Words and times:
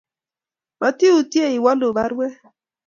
Matiutye 0.79 1.43
iwalu 1.57 1.87
baruet 1.97 2.33